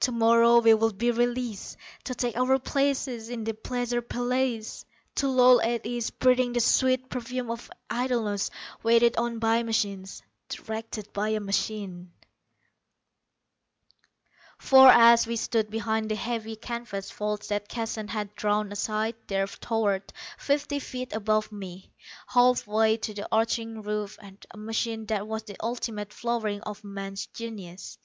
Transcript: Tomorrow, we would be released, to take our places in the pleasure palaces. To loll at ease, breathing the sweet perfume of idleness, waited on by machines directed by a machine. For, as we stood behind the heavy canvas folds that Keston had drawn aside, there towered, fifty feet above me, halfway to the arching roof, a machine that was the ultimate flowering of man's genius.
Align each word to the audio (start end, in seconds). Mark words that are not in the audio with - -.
Tomorrow, 0.00 0.60
we 0.60 0.72
would 0.72 0.96
be 0.96 1.10
released, 1.10 1.76
to 2.04 2.14
take 2.14 2.34
our 2.34 2.58
places 2.58 3.28
in 3.28 3.44
the 3.44 3.52
pleasure 3.52 4.00
palaces. 4.00 4.86
To 5.16 5.28
loll 5.28 5.60
at 5.60 5.84
ease, 5.84 6.08
breathing 6.08 6.54
the 6.54 6.60
sweet 6.60 7.10
perfume 7.10 7.50
of 7.50 7.70
idleness, 7.90 8.48
waited 8.82 9.18
on 9.18 9.38
by 9.38 9.62
machines 9.62 10.22
directed 10.48 11.12
by 11.12 11.28
a 11.28 11.40
machine. 11.40 12.10
For, 14.56 14.88
as 14.88 15.26
we 15.26 15.36
stood 15.36 15.68
behind 15.70 16.10
the 16.10 16.16
heavy 16.16 16.56
canvas 16.56 17.10
folds 17.10 17.48
that 17.48 17.68
Keston 17.68 18.08
had 18.08 18.34
drawn 18.34 18.72
aside, 18.72 19.16
there 19.26 19.46
towered, 19.46 20.10
fifty 20.38 20.78
feet 20.78 21.12
above 21.12 21.52
me, 21.52 21.92
halfway 22.28 22.96
to 22.96 23.12
the 23.12 23.28
arching 23.30 23.82
roof, 23.82 24.16
a 24.52 24.56
machine 24.56 25.04
that 25.08 25.26
was 25.28 25.42
the 25.42 25.58
ultimate 25.62 26.14
flowering 26.14 26.62
of 26.62 26.82
man's 26.82 27.26
genius. 27.26 27.98